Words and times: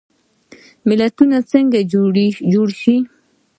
متلونه 0.87 1.37
څنګه 1.51 1.79
جوړ 2.51 2.61
شوي؟ 2.81 2.97